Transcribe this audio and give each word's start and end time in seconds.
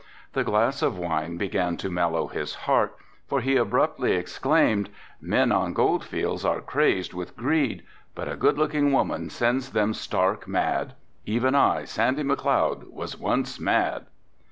The 0.33 0.43
glass 0.43 0.81
of 0.81 0.97
wine 0.97 1.37
began 1.37 1.77
to 1.77 1.91
mellow 1.91 2.25
his 2.25 2.55
heart, 2.65 2.95
for 3.27 3.39
he 3.39 3.55
abruptly 3.55 4.13
exclaimed, 4.13 4.89
"Men 5.21 5.51
on 5.51 5.73
gold 5.73 6.03
fields 6.03 6.43
are 6.43 6.59
crazed 6.59 7.13
with 7.13 7.37
greed, 7.37 7.83
but 8.15 8.27
a 8.27 8.35
good 8.35 8.57
looking 8.57 8.91
woman 8.91 9.29
sends 9.29 9.73
them 9.73 9.93
stark 9.93 10.47
mad. 10.47 10.93
Even 11.27 11.53
I, 11.53 11.83
Sandy 11.83 12.23
McLeod, 12.23 12.89
was 12.89 13.15
once 13.19 13.59
mad." 13.59 14.07